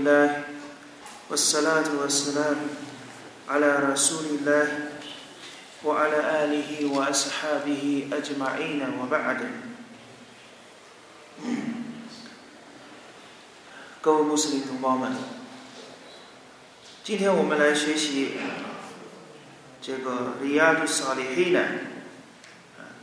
[0.00, 0.44] لله
[1.30, 2.56] والصلاة والسلام
[3.48, 4.66] على رسول الله
[5.84, 9.40] وعلى آله وأصحابه أجمعين وبعد
[14.00, 15.12] 各位穆斯林同胞们，
[17.02, 18.34] 今天我们来学习
[19.82, 21.60] 这个《里亚杜萨里黑呢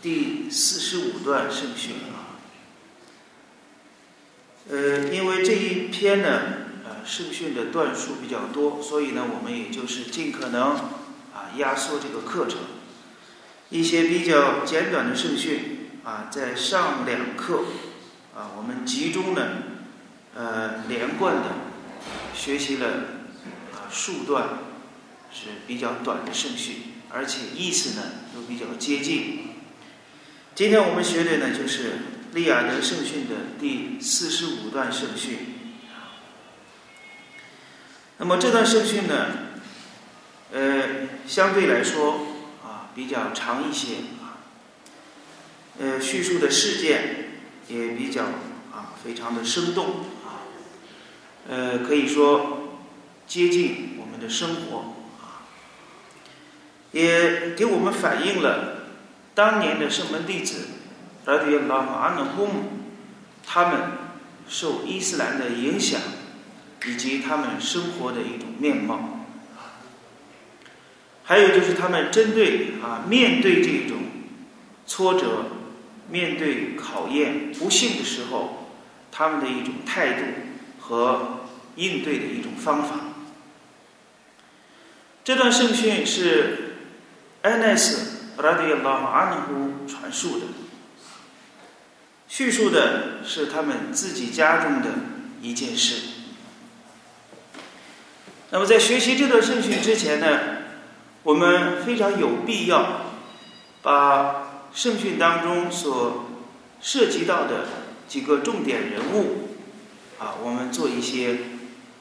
[0.01, 2.39] 第四十五段圣训啊。
[4.71, 6.56] 呃，因为这一篇呢，呃，
[7.08, 10.62] 圣训的段数比较多，所以呢，我们也就是尽可能
[11.32, 12.58] 啊压缩这个课程，
[13.70, 17.64] 一些比较简短的圣训啊，在上两课
[18.36, 19.48] 啊，我们集中呢。
[20.34, 21.42] 呃，连贯的
[22.32, 22.86] 学习了
[23.72, 24.50] 啊数段
[25.32, 26.76] 是比较短的圣训，
[27.10, 28.02] 而且意思呢
[28.32, 29.48] 都比较接近。
[30.54, 31.94] 今天我们学的呢就是
[32.34, 35.57] 利亚德圣训的第四十五段圣训。
[38.20, 39.26] 那么这段圣训呢，
[40.52, 40.82] 呃，
[41.26, 42.26] 相对来说
[42.64, 44.42] 啊比较长一些啊，
[45.78, 47.30] 呃，叙述的事件
[47.68, 48.24] 也比较
[48.72, 50.42] 啊非常的生动啊。
[51.48, 52.80] 呃，可以说
[53.28, 55.46] 接近我们的生活啊，
[56.90, 58.88] 也给我们反映了
[59.32, 60.66] 当年的圣门弟子
[61.24, 62.64] 拉迪拉马阿努姆
[63.46, 63.80] 他们
[64.48, 66.00] 受伊斯兰的影响
[66.86, 69.26] 以及他们生活的一种面貌。
[71.24, 73.98] 还有就是他们针对啊面对这种
[74.86, 75.46] 挫折、
[76.08, 78.70] 面对考验、不幸的时候，
[79.10, 80.24] 他们的一种态度
[80.80, 81.34] 和。
[81.78, 82.96] 应对的一种方法。
[85.22, 86.74] 这段圣训是
[87.42, 90.46] 安奈斯拉迪亚拉阿努夫传述的，
[92.26, 94.88] 叙述的是他们自己家中的
[95.40, 96.17] 一件事。
[98.50, 100.38] 那么在学习这段圣训之前呢，
[101.22, 103.02] 我们非常有必要
[103.82, 106.26] 把圣训当中所
[106.80, 107.66] 涉及到的
[108.06, 109.50] 几个重点人物
[110.18, 111.38] 啊，我们做一些。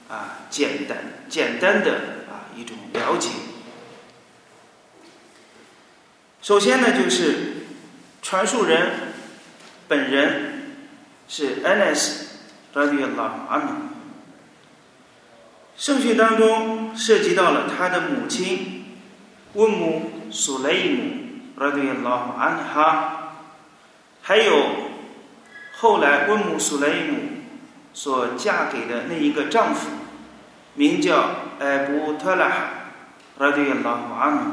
[0.10, 1.92] 啊，简单简单的
[2.30, 3.28] 啊一种了解。
[6.42, 7.66] 首先呢，就是
[8.22, 8.90] 传述人
[9.90, 10.78] 本人
[11.28, 12.22] 是 Anas
[12.74, 13.97] r a d i a l l a h u a n。
[15.78, 18.86] 圣训当中涉及到了他的母亲
[19.54, 21.14] 温姆苏雷姆
[21.58, 22.96] radiyallahu anha，
[24.22, 24.64] 还有
[25.78, 27.18] 后来温姆苏雷姆。
[27.94, 29.88] 所嫁给的那一个丈夫，
[30.76, 32.52] 名叫艾布特拉，
[33.40, 34.52] 拉迪亚拉姆。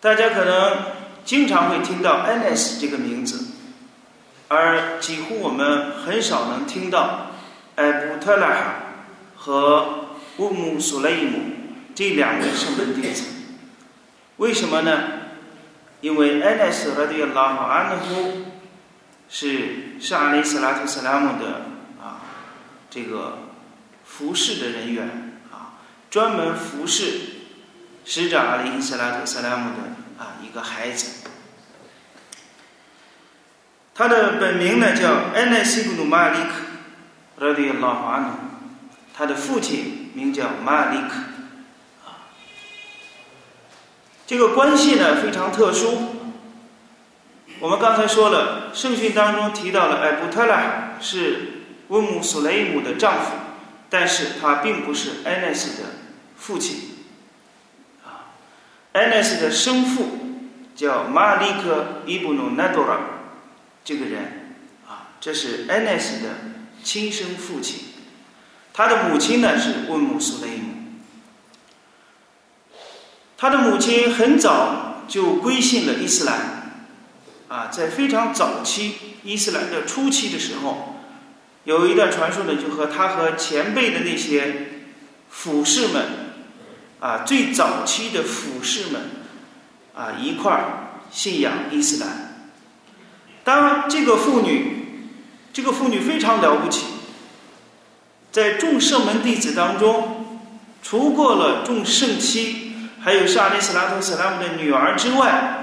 [0.00, 0.76] 大家可能
[1.24, 3.46] 经常会听到安奈斯这个名字，
[4.48, 7.30] 而几乎我们很少能听到
[7.76, 8.74] 艾布特拉哈
[9.36, 11.40] 和乌姆苏雷姆
[11.94, 13.24] 这两位圣门弟子。
[14.36, 15.02] 为什么呢？
[16.00, 18.44] 因为安奈斯拉迪亚拉姆阿努。
[19.26, 21.62] 是沙利斯拉图斯拉姆的
[22.00, 22.20] 啊，
[22.88, 23.38] 这个
[24.04, 27.20] 服侍的人员啊，专门服侍
[28.04, 31.26] 使者阿里斯拉图斯拉姆的啊一个孩子。
[33.94, 36.50] 他的本名呢叫安奈西布努马里克，
[37.38, 38.26] 拉迪拉华努。
[39.16, 41.14] 他的父亲名叫马里克，
[42.04, 42.26] 啊，
[44.26, 46.16] 这个关系呢非常特殊。
[47.60, 53.30] 我们刚才说了，圣训当中提到了艾布特拉是温姆苏雷姆的丈夫，
[53.88, 55.90] 但是他并不是艾奈斯的
[56.36, 56.96] 父亲。
[58.04, 58.34] 啊，
[58.94, 60.18] 艾奈斯的生父
[60.74, 62.98] 叫马利克伊布努纳多拉，
[63.84, 64.56] 这个人
[64.88, 66.30] 啊，这是艾奈斯的
[66.84, 67.80] 亲生父亲。
[68.72, 70.74] 他的母亲呢是温姆苏雷姆。
[73.36, 76.62] 他的母亲很早就归信了伊斯兰。
[77.46, 80.96] 啊，在非常早期伊斯兰的初期的时候，
[81.64, 84.82] 有一段传说呢，就和他和前辈的那些
[85.30, 86.06] 俯士们，
[86.98, 89.02] 啊，最早期的俯士们，
[89.94, 92.48] 啊，一块儿信仰伊斯兰。
[93.44, 94.73] 当这个妇女，
[95.54, 96.84] 这个妇女非常了不起，
[98.32, 100.40] 在众圣门弟子当中，
[100.82, 105.60] 除过了众圣妻，还有沙利斯拉图斯拉姆的女儿之外。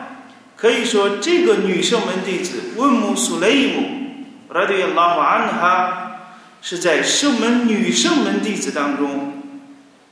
[0.56, 3.84] 可以说，这个女圣门弟子温姆苏雷姆，
[4.54, 6.12] 拉迪亚拉瓦安哈，
[6.62, 9.34] 是在圣门女圣门弟子当中，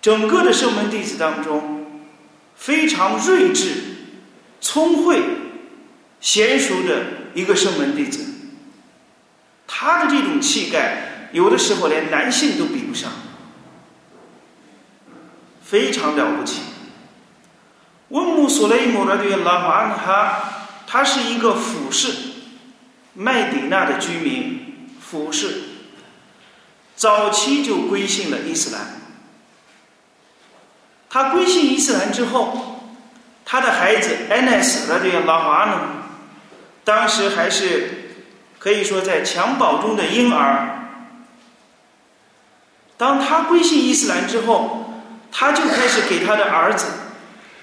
[0.01, 1.85] 整个的圣门弟子当中，
[2.55, 3.71] 非常睿智、
[4.59, 5.21] 聪慧、
[6.21, 8.25] 娴熟的一个圣门弟子。
[9.81, 13.09] 他的这种气概，有的时候连男性都比不上，
[15.63, 16.59] 非常了不起。
[18.09, 22.13] 温姆苏雷姆的这个拉法安哈，他是一个俯视
[23.13, 25.61] 麦迪娜的居民，俯视，
[26.97, 28.99] 早期就归信了伊斯兰。
[31.09, 32.83] 他归信伊斯兰之后，
[33.45, 35.79] 他的孩子安奈斯的这个拉法安呢，
[36.83, 37.95] 当时还是。
[38.59, 40.89] 可以说，在襁褓中的婴儿，
[42.97, 44.91] 当他归信伊斯兰之后，
[45.31, 46.87] 他就开始给他的儿子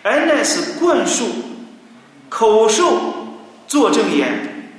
[0.02, 1.26] 安奈斯灌输
[2.30, 3.36] 口授
[3.68, 4.72] 作证言。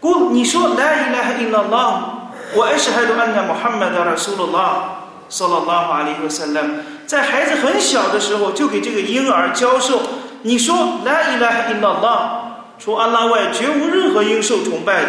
[0.00, 6.62] 过你说来来哈伊拉拉，我艾什海多安奈穆罕默德拉苏鲁拉，萨拉拉哈里和萨拉，
[7.06, 10.00] 在孩子很小的时候就给这个婴儿教授，
[10.40, 12.47] 你说来来哈伊拉拉。
[12.78, 15.08] 除安拉外，绝无任何应受崇拜的，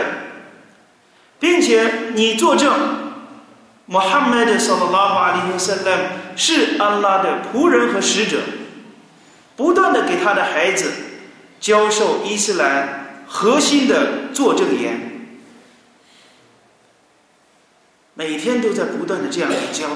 [1.39, 2.73] 并且你作证，
[3.85, 5.97] 穆罕默德·萨拉拉法里和塞勒
[6.35, 8.39] 是安拉的仆人和使者，
[9.55, 10.91] 不断的给他的孩子
[11.59, 15.37] 教授伊斯兰核心的作证言，
[18.15, 19.89] 每天都在不断的这样去教。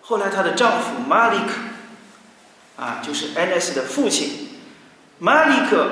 [0.00, 4.48] 后来，她的丈夫马里克，啊，就是安奈斯的父亲，
[5.18, 5.88] 马里克。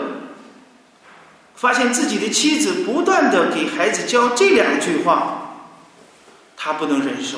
[1.61, 5.67] 发现自己的妻子不断的给孩子教这两句话，
[6.57, 7.37] 他不能忍受。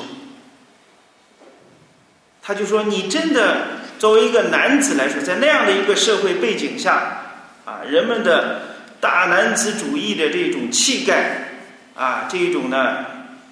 [2.41, 3.67] 他就说：“你真的
[3.99, 7.21] 作为一个男子来说，在那样的一个社会背景下，
[7.65, 8.61] 啊，人们的
[9.01, 11.49] 大男子主义的这种气概，
[11.93, 13.05] 啊，这种呢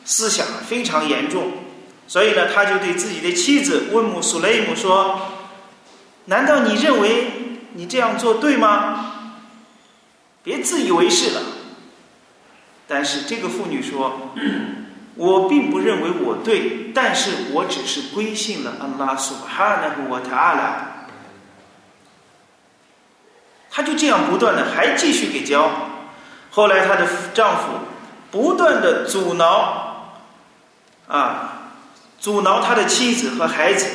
[0.06, 1.52] 思想非常严重。
[2.08, 5.20] 所以呢，他就对自己的妻子温姆苏雷姆说
[6.28, 7.28] ：‘难道你认为
[7.74, 9.08] 你这样做对吗？’”
[10.44, 11.42] 别自以为是了。
[12.88, 14.34] 但是这个妇女说
[15.16, 20.88] ：“我并不认为我对，但是我只是归信了安拉苏哈纳和我塔阿拉。”
[23.72, 25.72] 她就这样不断的还继续给教。
[26.50, 27.64] 后来她的丈夫
[28.30, 30.14] 不断的阻挠，
[31.08, 31.72] 啊，
[32.20, 33.88] 阻挠他的妻子和孩子，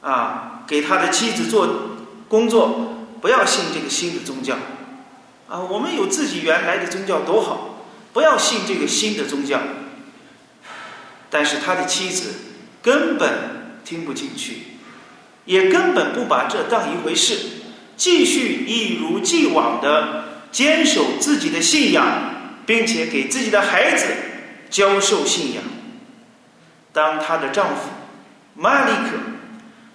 [0.00, 1.68] 啊，给他的妻子做
[2.28, 4.56] 工作，不要信这个新的宗教。
[5.48, 9.60] 啊，我们有自己原来的宗教多好，不要信这个新的宗教。
[11.30, 12.34] 但是他的妻子
[12.80, 14.58] 根本听不进去，
[15.44, 17.38] 也根本不把这当一回事，
[17.96, 24.06] 继续一如既往的坚守自己的信仰，并且给自己的孩子
[24.70, 25.62] 教授信仰。
[26.92, 27.90] 当她的丈夫
[28.54, 29.18] 马里克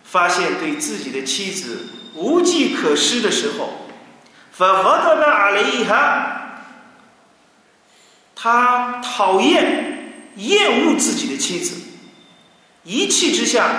[0.03, 3.88] 发现对自己的妻子无计可施的时候，
[4.59, 6.65] 反合的阿雷哈，
[8.35, 11.79] 他讨厌、厌恶自己的妻子，
[12.83, 13.69] 一气之下，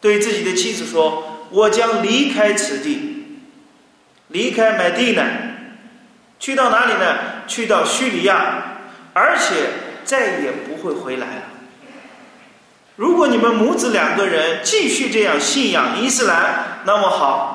[0.00, 3.38] 对自己的妻子说：“我将离开此地，
[4.26, 5.22] 离开麦地呢，
[6.40, 7.16] 去到哪里呢？
[7.46, 8.78] 去到叙利亚，
[9.12, 9.68] 而且
[10.04, 11.42] 再也不会回来了。
[12.96, 17.52] 如果你们母子两个人继续这样信仰伊斯兰，那么好。”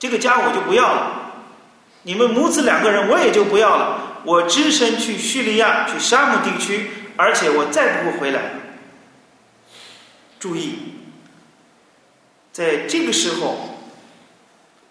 [0.00, 1.34] 这个家我就不要了，
[2.04, 8.54] 你们母子两个人我也就不要了，我只身去叙利亚去沙漠地区，而且我再不会回来。
[10.38, 10.94] 注意，
[12.50, 13.78] 在这个时候，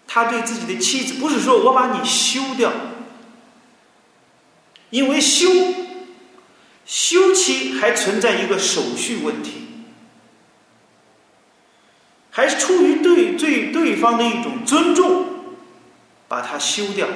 [0.06, 2.70] 他对自己的妻子不是说我把你休掉，
[4.90, 5.48] 因为休
[6.86, 9.56] 休妻还存在一个手续问题。
[12.32, 15.26] 还是出于对对对方的一种尊重，
[16.28, 17.06] 把它休掉。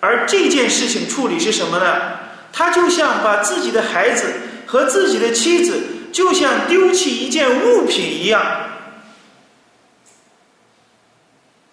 [0.00, 2.18] 而这件事情处理是什么呢？
[2.52, 4.32] 他就像把自己的孩子
[4.66, 5.80] 和自己的妻子，
[6.12, 8.42] 就像丢弃一件物品一样，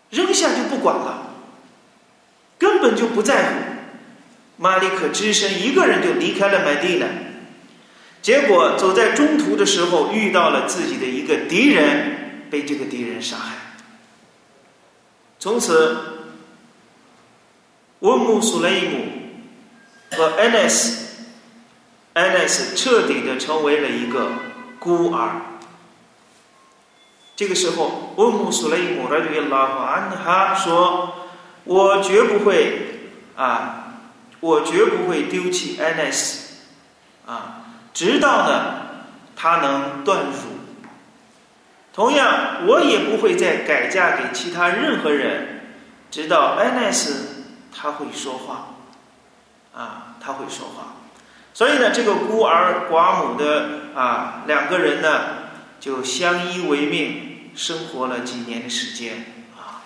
[0.09, 1.35] 扔下就不管了，
[2.57, 3.55] 根本就不在乎。
[4.57, 7.05] 马里克只身一个人就离开了麦地呢，
[8.21, 12.21] 结果走在中途的时候，遇到了自己的一个敌人。
[12.53, 13.55] 被这个敌人杀害，
[15.43, 15.97] 从此，
[17.99, 19.07] 温姆苏雷姆
[20.15, 21.25] 和安奈斯，
[22.13, 24.31] 安奈斯彻底的成为了一个
[24.79, 25.41] 孤儿。
[27.35, 31.13] 这个时候，温姆苏雷姆的这个拉法安哈说
[31.65, 33.95] ：“我绝不会啊，
[34.39, 36.53] 我绝不会丢弃安奈斯
[37.25, 38.75] 啊，直到呢，
[39.35, 40.31] 他能断乳。”
[41.93, 45.61] 同样，我也不会再改嫁给其他任何人，
[46.09, 48.77] 直到安奈斯他会说话，
[49.73, 50.95] 啊，他会说话。
[51.53, 55.21] 所以呢，这个孤儿寡母的啊两个人呢，
[55.79, 59.85] 就相依为命，生活了几年的时间啊。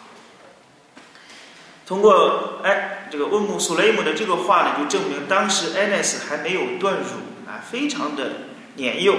[1.85, 8.31] 通过哎这个温姆苏雷姆的这个话呢，就证明当时艾奈斯还没有断乳啊，非常的
[8.75, 9.13] 年幼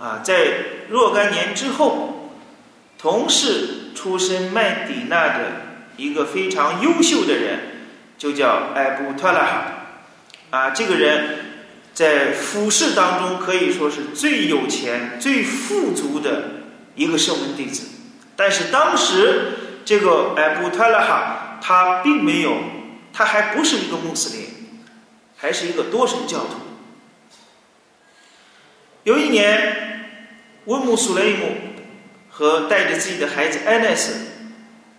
[0.00, 2.32] 啊，在若干年之后，
[2.98, 5.44] 同是出身麦迪那的
[5.96, 7.60] 一个非常优秀的人，
[8.18, 9.72] 就叫艾布特拉哈
[10.50, 11.46] 啊，这个人。
[11.92, 16.44] 在服饰当中可以说是最有钱、最富足的
[16.94, 17.88] 一个圣门弟子，
[18.36, 19.52] 但是当时
[19.84, 22.54] 这个艾布特拉哈他并没有，
[23.12, 24.46] 他还不是一个穆斯林，
[25.36, 26.54] 还是一个多神教徒。
[29.02, 29.89] 有一年，
[30.66, 31.56] 温姆苏雷姆
[32.28, 34.14] 和带着自己的孩子艾奈斯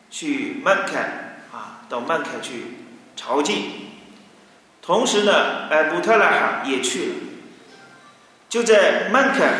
[0.09, 2.77] 去曼凯啊，到曼凯去
[3.15, 3.53] 朝觐。
[4.81, 7.15] 同时呢，艾布特拉哈也去了。
[8.49, 9.53] 就在曼凯，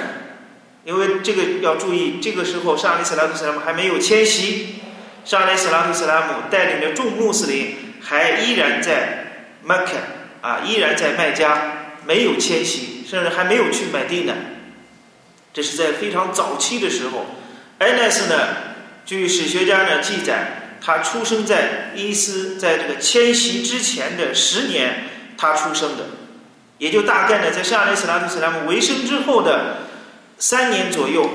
[0.84, 4.81] 因为这个要注意，这个时候沙利斯拉图斯拉姆还没有迁徙，
[5.24, 9.93] 沙利斯拉图斯拉姆带领着众穆斯林还依然在曼凯
[10.41, 11.62] 啊，依然在麦加，
[12.05, 14.34] 没有迁徙，甚至还没有去买地呢。
[15.53, 17.25] 这是在非常早期的时候。
[17.79, 18.36] 艾奈斯呢，
[19.05, 25.08] 据史学家呢记载，他出生在伊斯在这个迁徙之前的十年。
[25.38, 26.03] 他出生的，
[26.77, 29.88] 也就大概呢，在夏利斯拉特斯拉姆为生之后的
[30.38, 31.27] 三年左右，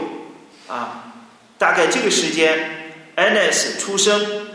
[0.68, 1.12] 啊，
[1.58, 4.46] 大概这个时间，安奈斯出生，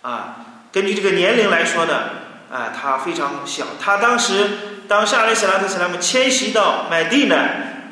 [0.00, 0.36] 啊，
[0.72, 2.04] 根据这个年龄来说呢，
[2.50, 3.66] 啊，他非常小。
[3.78, 4.48] 他当时
[4.88, 7.36] 当夏利斯拉特斯拉姆迁徙到麦地呢，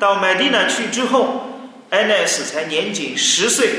[0.01, 3.69] 到麦地那去之后，安奈斯才年仅十岁，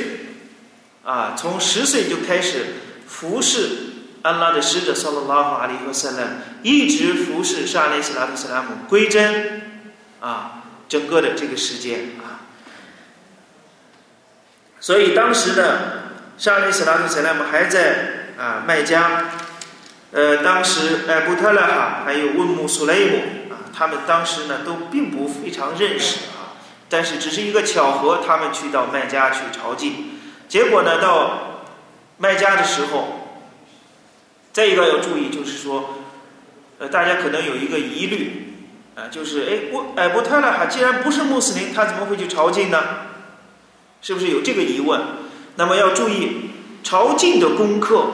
[1.03, 2.77] 啊，从十岁就开始
[3.09, 3.89] 服侍。
[4.23, 6.19] 安拉的使者萨拉拉法阿里和塞勒
[6.63, 9.63] 一直服侍沙利斯拉特斯拉姆归真。
[10.21, 12.47] 啊，整个的这个时间啊，
[14.79, 15.79] 所以当时呢，
[16.39, 19.25] 沙利斯拉特斯拉姆还在啊麦加，
[20.13, 23.23] 呃，当时艾布特拉哈还有温姆苏雷姆，
[23.73, 26.55] 他们当时呢都并不非常认识啊，
[26.89, 29.93] 但是只是一个巧合，他们去到麦加去朝觐，
[30.49, 31.65] 结果呢到
[32.19, 33.19] 麦加的时候。
[34.53, 35.95] 再一个要注意，就是说，
[36.79, 38.53] 呃，大家可能有一个疑虑，
[38.95, 42.79] 啊，就是哎，我艾伯特拉哈既然不是穆斯林，他怎么会去朝觐呢？
[44.03, 45.01] 是不是有这个疑问？
[45.57, 46.51] 那么要注意，
[46.85, 48.09] 朝觐的功课，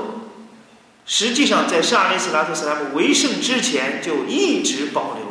[1.05, 5.28] 实际上在沙利斯拉特斯拉姆为圣之前就一直保留。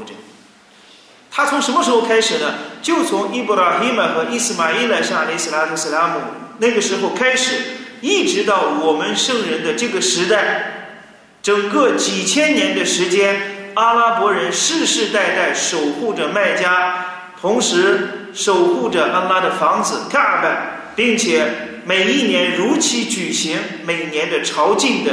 [1.37, 2.55] 他从什么时候开始呢？
[2.81, 6.13] 就从伊布拉希玛和伊斯玛伊勒沙利斯拉特斯拉姆
[6.57, 7.61] 那个时候开始，
[8.01, 10.95] 一直到我们圣人的这个时代。
[11.43, 17.05] 整个几千年的时间，阿拉伯人世世代代守护着麦加，
[17.39, 21.45] 同时守护着安拉的房子卡尔拜，并且
[21.85, 25.11] 每一年如期举行每年的朝觐的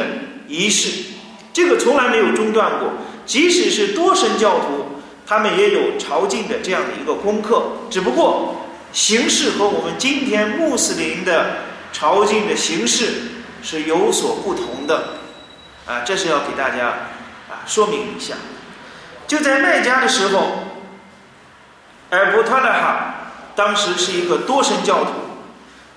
[0.49, 1.05] 仪式，
[1.53, 2.95] 这个从来没有中断过。
[3.27, 4.84] 即使是多神教徒，
[5.27, 8.57] 他们也有朝觐的这样的一个功课，只不过
[8.93, 11.57] 形式和我们今天穆斯林的
[11.93, 13.23] 朝觐的形式
[13.63, 15.21] 是有所不同的。
[15.87, 16.89] 啊，这是要给大家
[17.49, 18.35] 啊说明一下。
[19.27, 20.47] 就在麦加的时候，
[22.11, 23.15] 艾布特勒哈
[23.55, 25.11] 当时是一个多神教徒，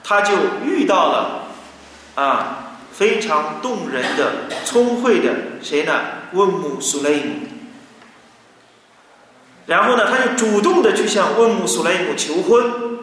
[0.04, 0.34] 他就
[0.66, 1.48] 遇到了
[2.16, 5.94] 啊非常动人的、聪慧的谁呢？
[6.34, 7.57] 温姆苏雷姆。
[9.68, 13.00] 然后呢，他就主动的去向温姆苏雷姆求婚，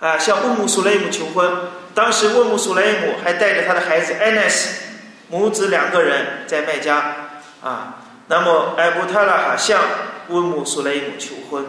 [0.00, 1.52] 啊，向温姆苏雷姆求婚。
[1.94, 4.82] 当时温姆苏雷姆还带着他的孩子艾奈斯，
[5.28, 7.14] 母子两个人在麦加
[7.62, 8.02] 啊。
[8.28, 9.80] 那么艾布塔拉哈向
[10.28, 11.66] 温姆苏雷姆求婚。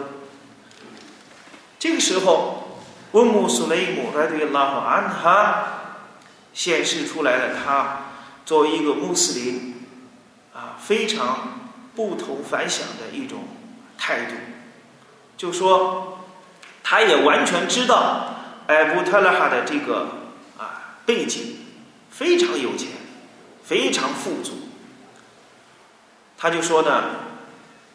[1.78, 2.80] 这个时候，
[3.12, 5.64] 温姆苏雷姆来对拉法安哈
[6.52, 8.06] 显示出来了他
[8.44, 9.86] 作为一个穆斯林
[10.54, 11.57] 啊非常
[11.98, 13.40] 不同凡响的一种
[13.98, 14.34] 态度，
[15.36, 16.20] 就说
[16.80, 18.36] 他也完全知道
[18.68, 20.06] 艾布特拉哈的这个
[20.56, 20.94] 啊。
[21.04, 21.56] 背景
[22.08, 22.90] 非常有钱，
[23.64, 24.68] 非常富足。
[26.36, 27.02] 他就说呢，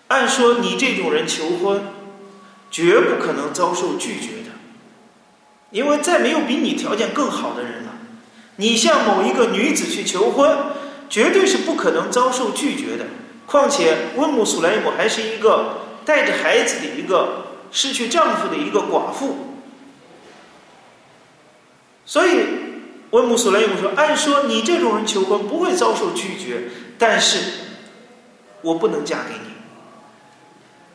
[0.09, 1.81] 按说你这种人求婚，
[2.69, 4.49] 绝不可能遭受拒绝的，
[5.71, 7.91] 因为再没有比你条件更好的人了。
[8.57, 10.57] 你向某一个女子去求婚，
[11.09, 13.05] 绝对是不可能遭受拒绝的。
[13.53, 19.59] 况且温姆苏莱姆还是一个带着孩子的一个失去丈夫的一个寡妇，
[22.03, 22.45] 所以。
[23.11, 26.63] 温姆苏莱姆说：“按说你这种人求婚不会遭受拒绝，
[26.97, 27.37] 但是
[28.63, 29.53] 我不能嫁给你。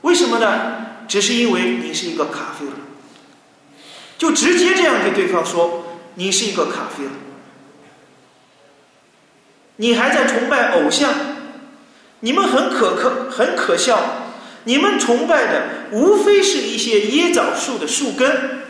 [0.01, 1.07] 为什么呢？
[1.07, 2.73] 只是因为你是一个卡菲尔，
[4.19, 5.85] 就直接这样给对方说，
[6.17, 7.11] 你是一个卡菲尔，
[9.77, 11.15] 你还在崇拜偶像，
[12.21, 13.99] 你们很可可很可笑，
[14.65, 18.61] 你们崇拜的无非是一些椰枣树的树根，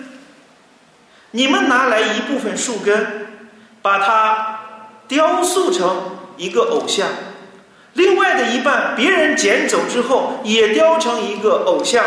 [1.31, 3.26] 你们拿来一部分树根，
[3.81, 4.61] 把它
[5.09, 7.09] 雕塑成一个偶像。
[7.95, 12.05] 另外的一半，别人捡走之后，也雕成一个偶像。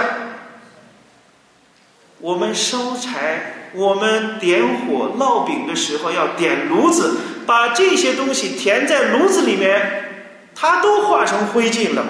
[2.20, 7.18] 我们烧柴，我们点火烙饼的时候要点炉子，
[7.48, 10.21] 把这些东西填在炉子里面，
[10.56, 12.06] 他都化成灰烬了。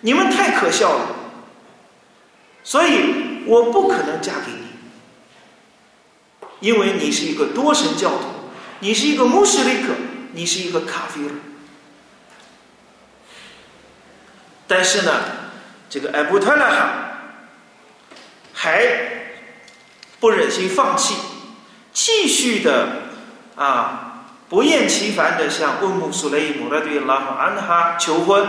[0.00, 1.06] 你们太可笑了，
[2.64, 4.66] 所以我不可能嫁给你，
[6.60, 8.24] 因为你是一个多神教徒，
[8.80, 9.84] 你是一个穆斯林，
[10.32, 11.30] 你是一个卡菲尔。
[14.66, 15.12] 但是呢，
[15.88, 17.08] 这个艾布特拉哈
[18.52, 18.84] 还
[20.18, 21.14] 不忍心放弃，
[21.92, 23.02] 继续的
[23.54, 24.11] 啊
[24.52, 28.46] 不厌其烦的向温姆苏雷姆拉对拉哈安哈求婚。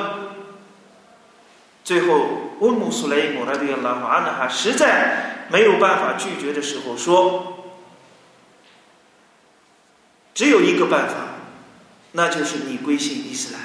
[1.86, 2.28] 最后，
[2.60, 7.72] 温姆苏雷姆拉对拉哈安哈实在没有办法拒绝的时候，说
[10.36, 11.16] ：“只有一个办法，
[12.12, 13.62] 那就是你归信伊斯兰。”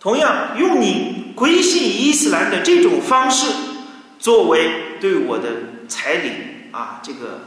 [0.00, 3.52] 同样，用你归信伊斯兰的这种方式
[4.18, 5.50] 作为对我的
[5.86, 6.30] 彩礼
[6.72, 7.40] 啊，这个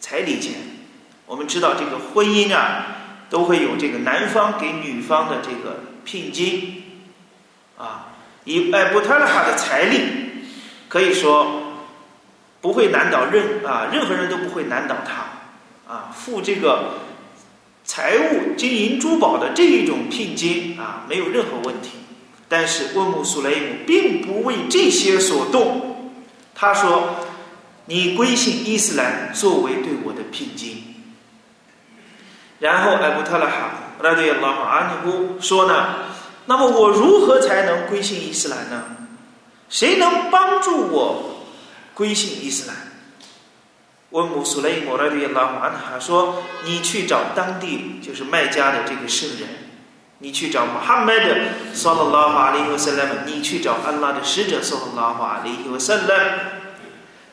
[0.00, 0.69] 彩礼钱。
[1.30, 2.86] 我们知道，这个婚姻啊，
[3.30, 6.82] 都会有这个男方给女方的这个聘金
[7.78, 8.08] 啊，
[8.42, 10.00] 以艾布特拉哈的财力，
[10.88, 11.62] 可以说
[12.60, 16.94] 不会难倒任啊，任何人都不会难倒他啊，付这个。
[17.82, 21.92] 财务、金银珠宝的这一种聘金啊，没有任何问题。
[22.48, 26.12] 但是温姆苏雷姆并不为这些所动，
[26.54, 27.16] 他说
[27.86, 30.84] ：“你归信伊斯兰作为对我的聘金。”
[32.60, 33.70] 然后艾布特拉哈
[34.00, 35.96] 拉对拉马阿尼布说呢
[36.46, 38.82] ：“那么我如何才能归信伊斯兰呢？
[39.68, 41.44] 谁能帮助我
[41.94, 42.76] 归信伊斯兰？”
[44.10, 49.48] 温姆苏雷姆拉迪拉马纳哈说：“你去找当地就是麦加的这个圣人，
[50.18, 51.34] 你去找穆罕默德，
[51.72, 56.40] 萨拉拉哈里和塞勒姆，你去找安拉的使者，萨拉拉哈里和塞勒姆，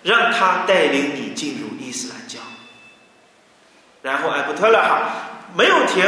[0.03, 2.17] 让他带领你进入伊斯兰。”
[4.08, 5.02] 然后艾布特拉哈
[5.54, 6.02] 没有停，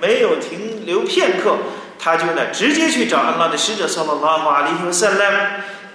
[0.00, 1.56] 没有停留片刻，
[2.00, 5.24] 他就呢直接去找安拉的使者，萨拉拉哈里和塞勒。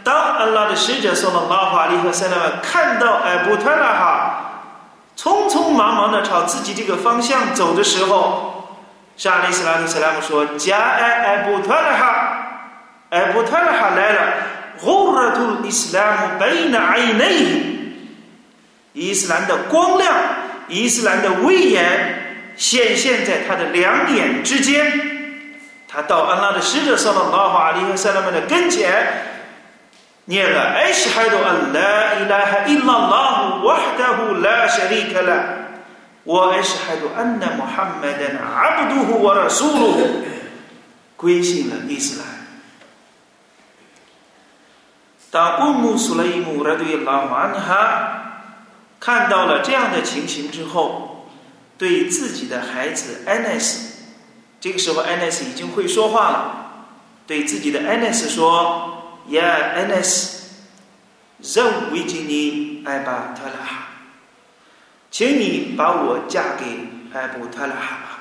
[0.06, 4.63] 当安拉的使者送了拉法利和塞拉看到艾布特拉哈
[5.17, 8.80] 匆匆忙忙的朝自己这个方向走的时候，
[9.17, 12.06] 沙利斯拉特塞拉姆说：“加埃艾布特拉哈，
[13.10, 14.22] 艾布特拉哈来了。”
[14.86, 17.26] 乌拉图伊斯兰姆贝纳埃内，
[18.93, 20.13] 伊斯兰的光亮，
[20.69, 25.08] 伊斯兰的威严显现在他的两眼之间。
[25.88, 29.25] 他到安拉的使者送了拉法利和塞拉曼的跟前。
[30.25, 35.43] 念了艾什海多安拉伊拉哈伊拉拉胡瓦哈达胡拉舍利克拉，
[36.23, 40.23] 我艾什海多安那穆罕默德阿布杜胡瓦拉苏鲁，
[41.15, 42.27] 归信了伊斯兰。
[45.32, 48.28] 当乌姆苏雷姆拉对拉曼哈
[48.99, 51.29] 看到了这样的情形之后，
[51.77, 54.03] 对自己的孩子安奈斯，
[54.59, 56.88] 这个时候安奈斯已经会说话了，
[57.25, 58.95] 对自己的安奈斯说。
[59.29, 59.43] 呀，
[59.75, 60.47] 安奈斯，
[61.53, 63.89] 让维吉尼艾巴特拉，
[65.12, 66.65] 请你把我嫁给
[67.13, 68.19] 艾布特拉哈吧，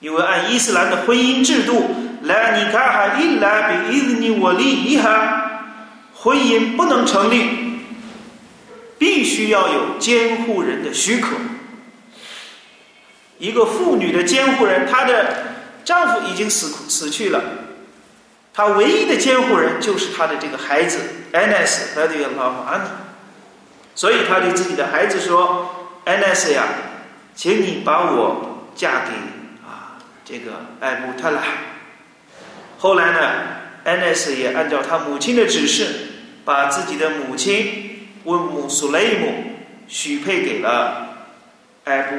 [0.00, 1.82] 因为按伊斯兰的婚姻制度，
[2.24, 5.62] 来你卡哈伊拉比伊兹尼我利伊哈，
[6.14, 7.67] 婚姻不能成立，
[8.98, 11.36] 必须要有监护人的许可。
[13.38, 17.40] 一个妇女的监护人，她的丈夫已经死死去了。
[18.52, 20.98] 她唯一的监护人就是她的这个孩子
[21.32, 22.90] 安奈斯，他对老安娜，
[23.94, 26.64] 所以他对自己的孩子说：“安奈斯呀，
[27.34, 29.12] 请你把我嫁给
[29.64, 31.42] 啊这个艾布特拉。”
[32.78, 33.30] 后来呢，
[33.84, 35.86] 安奈斯也按照他母亲的指示，
[36.44, 37.87] 把自己的母亲
[38.24, 39.44] 温姆苏雷姆
[39.86, 41.26] 许配给了
[41.84, 42.16] 艾布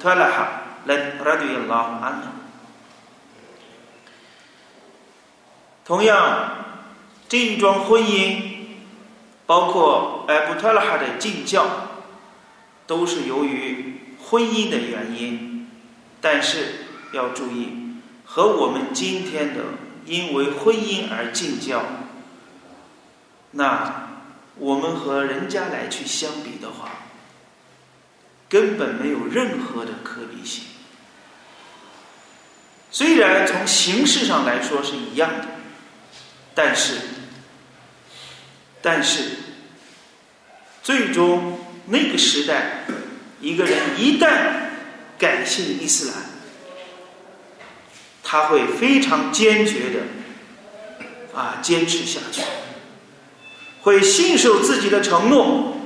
[0.00, 0.48] 特拉哈，
[0.86, 2.32] 来他对老安娜。
[5.84, 6.64] 同样，
[7.28, 8.40] 这一桩婚姻，
[9.46, 11.66] 包括艾布特拉哈的进教，
[12.86, 15.68] 都是由于婚姻的原因。
[16.20, 19.62] 但是，要注意，和我们今天的
[20.06, 21.82] 因为婚姻而禁教，
[23.50, 24.10] 那
[24.56, 27.06] 我们和人家来去相比的话，
[28.48, 30.64] 根本没有任何的可比性。
[32.90, 35.46] 虽然从形式上来说是一样的，
[36.54, 36.96] 但是，
[38.82, 39.30] 但是，
[40.82, 42.84] 最终那个时代，
[43.40, 44.68] 一个人一旦
[45.18, 46.16] 改信伊斯兰，
[48.22, 50.00] 他会非常坚决的
[51.34, 52.42] 啊坚持下去，
[53.82, 55.76] 会信守自己的承诺，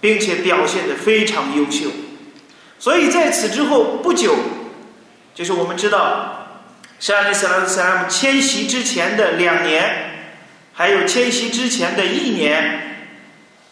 [0.00, 1.90] 并且表现的非常优秀。
[2.78, 4.36] 所以在此之后不久。
[5.32, 6.48] 就是我们知道，
[6.98, 10.26] 沙利斯拉斯拉姆迁徙之前的两年，
[10.74, 13.06] 还有迁徙之前的一年，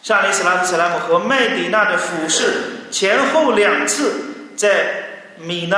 [0.01, 5.77] 沙利斯拉斯拉姆和麦迪娜的俯视前后两次在米纳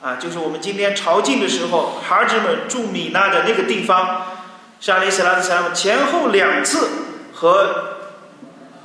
[0.00, 4.35] 啊，就是我们今天朝觐的时候，孩子们住米纳的那个地方，
[4.80, 6.88] 沙利斯拉斯拉姆前后两次
[7.32, 7.98] 和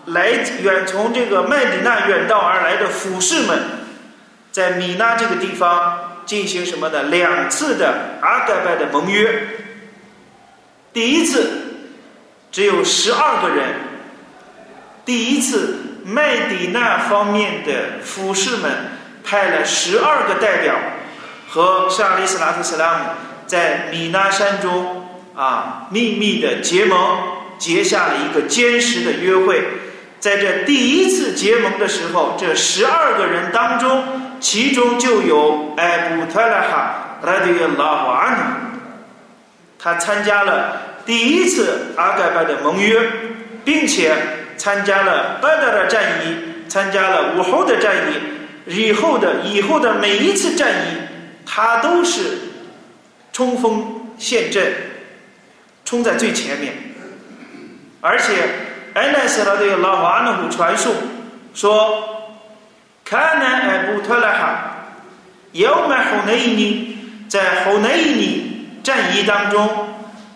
[0.06, 0.30] 来
[0.62, 3.60] 远从这个麦迪娜远道而来的俯视们。
[4.52, 9.48] 在米纳这个地方进行什么的两次的阿盖拜的盟约，
[10.92, 11.50] 第一次
[12.52, 13.70] 只有十二个人，
[15.06, 18.70] 第一次麦迪那方面的服士们
[19.24, 20.76] 派了十二个代表
[21.48, 23.06] 和沙利斯拉特斯拉姆
[23.48, 25.01] 在米纳山中
[25.36, 27.18] 啊秘密的结盟，
[27.58, 29.64] 结下了一个坚实的约会。
[30.20, 34.04] 在这第一次结盟的时候，这十二个人当中。
[34.42, 38.72] 其中就有艾布特拉哈拉迪拉瓦安，
[39.78, 43.00] 他参加了第一次阿盖拜的盟约，
[43.64, 44.16] 并且
[44.58, 50.98] 参加了巴达的战役，参加了武后的战役，以后的以后的每一次战役，
[51.46, 52.20] 他都是
[53.32, 54.74] 冲锋陷阵，
[55.86, 56.74] 冲在最前面。
[58.02, 58.34] 而且
[58.94, 60.94] 艾奈斯拉迪拉瓦安的传述
[61.54, 62.18] 说。
[63.04, 64.72] 看呢，艾布特拉哈，
[65.52, 69.90] 要买后那一年，在后那一年战役当中，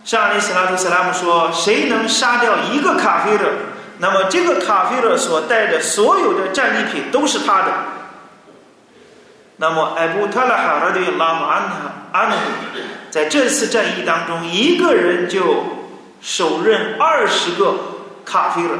[0.03, 3.45] 沙利斯拉特斯拉姆说：“谁能杀掉一个卡菲勒，
[3.99, 7.71] 那么这个卡菲勒所带的所有的战利品都是他的。”
[9.55, 12.35] 那么艾布特拉哈的拉姆安哈安努，
[13.15, 15.63] 在这次战役当中，一个人就
[16.21, 17.77] 手刃二十个
[18.25, 18.77] 卡菲勒，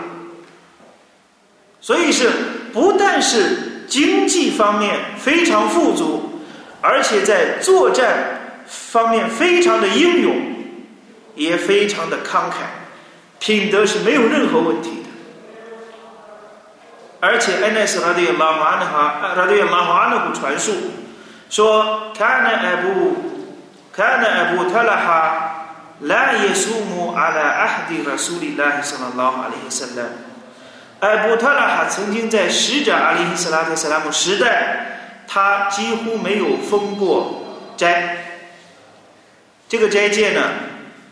[1.80, 2.30] 所以是
[2.74, 3.72] 不但是。
[3.88, 6.42] 经济方面非常富足，
[6.82, 10.36] 而且在作战方面非常的英勇，
[11.36, 12.66] 也非常的慷慨，
[13.38, 15.10] 品德是没有任何问题的。
[17.20, 20.74] 而且安奈斯拉对拉马的哈，他对拉马的传述
[21.52, 23.35] 说：“看那艾布，
[23.96, 25.68] 看那艾布特拉哈，
[26.02, 30.04] 拉耶苏姆阿拉阿哈迪拉苏里拉什么拉哈里什勒。”
[31.00, 38.18] 艾布特拉哈曾经在使者阿里·斯拉特·斯拉姆时代，他几乎没有封过斋。
[39.70, 40.42] 这个斋戒呢，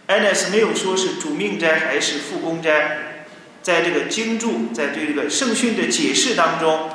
[0.08, 3.26] 安奈斯没有说是主命斋还是复工斋，
[3.62, 6.89] 在这个经注在对这个圣训的解释当中，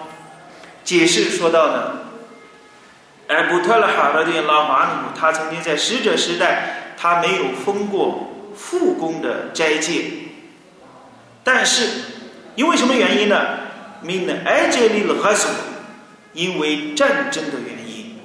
[0.85, 1.92] 解释说到呢，
[3.28, 10.02] 艾布特拉哈的拉马努，他曾经在使者时代，他没有封过复工的斋戒，
[11.42, 11.88] 但是。
[12.58, 13.40] 因为什么原因呢？
[14.00, 15.48] 命的埃及里的哈索，
[16.32, 18.18] 因为战争的原因，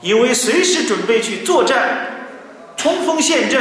[0.00, 2.32] 因为随时准备去作战，
[2.76, 3.60] 冲锋陷阵，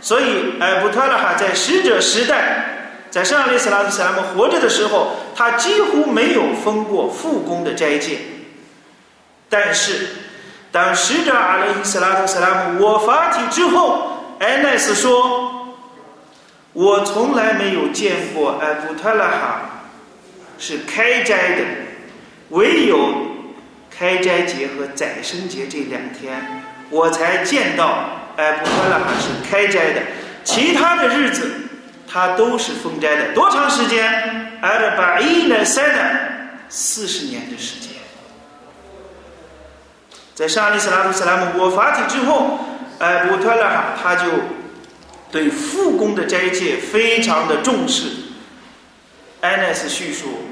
[0.00, 8.18] 所以艾布特拉哈在使者时代，在圣阿里斯拉特·斯拉姆活着的时候，他几乎没有封过复工的斋戒。
[9.56, 10.08] 但是，
[10.72, 15.52] 当使者阿里斯拉特·斯拉姆我发体之后，艾奈斯说。
[16.72, 19.60] 我从来没有见过艾布特拉哈
[20.58, 21.62] 是开斋的，
[22.48, 23.14] 唯有
[23.96, 26.34] 开斋节和宰牲节这两天，
[26.90, 30.02] 我才见到艾布特拉哈是开斋的。
[30.42, 31.48] 其他的日子，
[32.10, 33.32] 他都是封斋的。
[33.34, 34.04] 多长时间？
[34.60, 36.20] 艾尔巴伊奈塞的
[36.68, 37.93] 四十年的时间。
[40.34, 42.58] 在沙利斯拉夫斯拉姆我发起之后，
[42.98, 44.30] 艾布特拉哈他就。
[45.32, 48.04] 对复工的斋戒非常的重视。
[49.40, 50.42] 安奈斯叙述，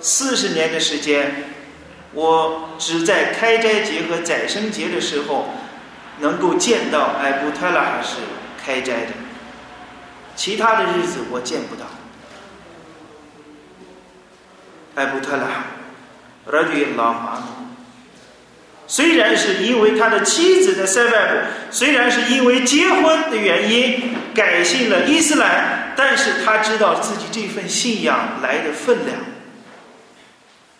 [0.00, 1.42] 四十年的时间，
[2.12, 5.46] 我只在开斋节和宰生节的时候
[6.20, 8.18] 能够见到艾布特拉哈是
[8.64, 9.12] 开斋的，
[10.36, 11.86] 其他的日子我见不到。
[14.94, 15.64] 艾布特拉哈，
[16.52, 17.75] 拉迪拉马努，
[18.88, 29.18] 虽然是因为他的妻子的塞拜布，虽然是因为结婚的原因改信了伊斯兰，但是他知道自己这份信仰来的分量，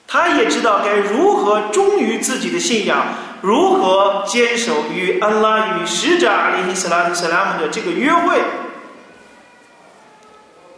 [0.07, 8.41] 他也知道该如何忠于自己的信仰，如何坚守与安拉与使者阿里·斯拉特·斯拉姆的这个约会，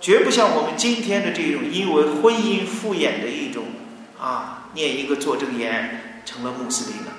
[0.01, 3.64] 绝不像我们今天的这种因为婚姻敷衍的一种
[4.19, 7.12] 啊，念一个作证言成了穆斯林了。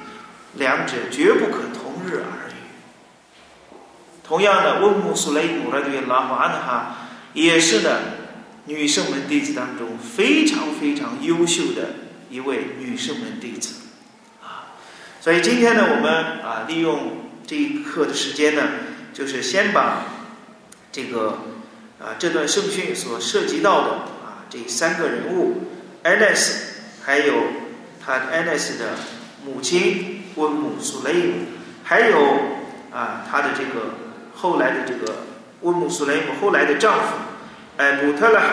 [0.55, 2.53] 两者绝不可同日而语。
[4.23, 6.95] 同样的，温姆苏雷姆拉对拉华安哈
[7.33, 7.97] 也是呢，
[8.65, 11.95] 女圣门弟子当中非常非常优秀的
[12.29, 13.73] 一位女圣门弟子
[14.43, 14.77] 啊。
[15.19, 18.61] 所以今天呢，我们啊利用这一课的时间呢，
[19.13, 20.03] 就是先把
[20.91, 21.39] 这个
[21.99, 23.91] 啊这段圣训所涉及到的
[24.23, 25.69] 啊这三个人物
[26.03, 27.33] 安奈斯，还有
[28.09, 28.95] 他安奈斯的
[29.45, 30.15] 母亲。
[30.35, 31.33] 温姆苏雷姆，
[31.83, 32.17] 还有
[32.93, 33.95] 啊，他的这个
[34.35, 35.23] 后来的这个
[35.61, 37.03] 温姆苏雷姆后来的丈夫，
[37.75, 38.47] 哎，姆特拉哈，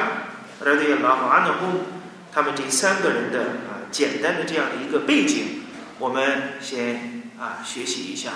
[0.65, 1.83] 拉迪拉和安德洪，
[2.33, 5.63] 他们这三个人的啊简单的这样的一个背景，
[6.01, 8.31] 我们先啊学习一下。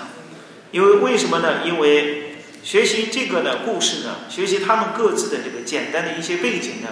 [0.71, 1.65] 因为为什么呢？
[1.65, 6.87] 因为学习这个呢故事呢，学习他们各自的这个简单的一些背景呢，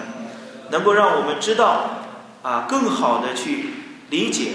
[0.70, 2.04] 能够让我们知道
[2.42, 3.66] 啊，更好的去
[4.10, 4.50] 理解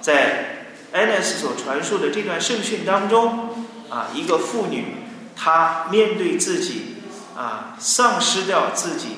[0.00, 0.46] 在。
[0.92, 3.50] 安奈斯所传述的这段圣训当中，
[3.88, 4.86] 啊，一个妇女，
[5.36, 6.96] 她面对自己
[7.36, 9.10] 啊丧失掉自己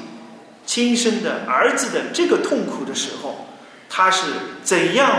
[0.66, 3.46] 亲生的儿子的这个痛苦的时候，
[3.88, 4.26] 她是
[4.62, 5.10] 怎样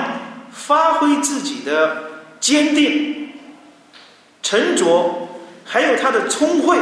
[0.52, 2.04] 发挥自己的
[2.40, 3.30] 坚定、
[4.44, 5.28] 沉着，
[5.66, 6.78] 还有她的聪慧，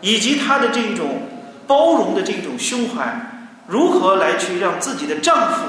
[0.00, 1.28] 以及她的这种
[1.68, 5.60] 包容的这种胸怀，如何来去让自己的丈夫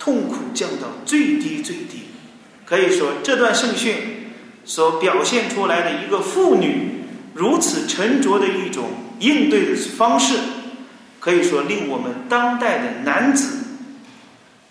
[0.00, 2.06] 痛苦降到最低最低？
[2.66, 4.32] 可以说，这段圣训
[4.64, 10.38] 所表现出来的一个妇女如此沉着的一种应对的方式，
[11.18, 13.64] 可以说令我们当代的男子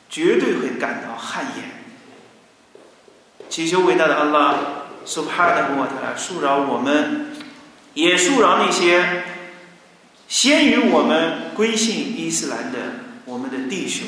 [0.10, 1.65] 绝对会感到汗颜。
[3.50, 4.56] 祈求伟大的安拉
[5.06, 7.28] 苏哈的穆塔恕饶我们，
[7.94, 9.24] 也恕饶那些
[10.28, 12.78] 先于我们归信伊斯兰的
[13.26, 14.08] 我们的弟兄。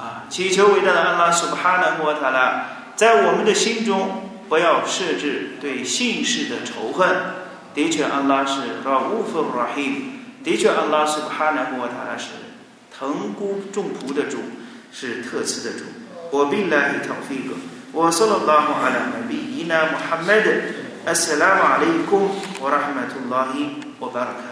[0.00, 2.64] 啊，祈求伟大的安拉苏哈的穆塔拉。
[2.96, 7.08] 在我们的心中，不要设置对姓氏的仇恨。
[7.74, 9.92] 的确，安拉是让乌夫拉黑。
[10.42, 12.28] 的确，安拉是哈南国塔拉是
[12.96, 14.38] 疼孤重仆的主，
[14.90, 15.84] 是特赐的主。
[16.30, 17.54] 我并来一条飞格。
[17.92, 18.96] 我说了拉姆阿拉
[19.28, 20.50] 比伊纳穆罕默德。
[21.06, 22.28] Assalamu alaikum
[22.60, 24.49] wa rahmatullahi wa barakatuh.